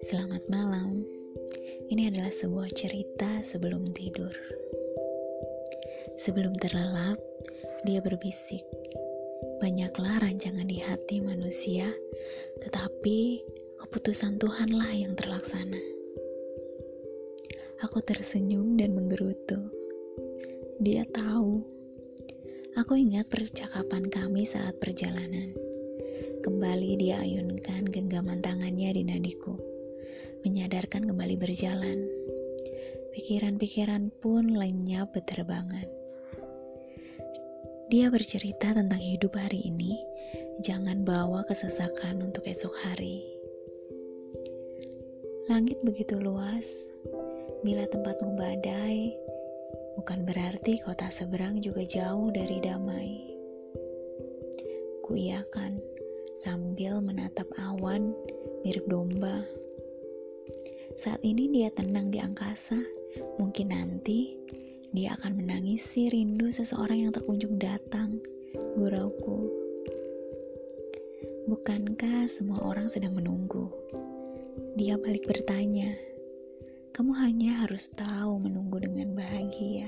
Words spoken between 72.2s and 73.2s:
semua orang sedang